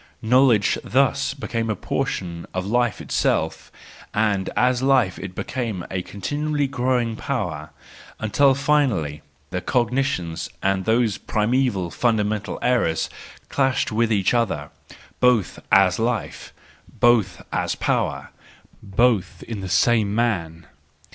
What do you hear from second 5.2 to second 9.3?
became a continually growing power: until finally